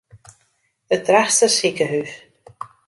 [0.95, 2.11] It Drachtster sikehús.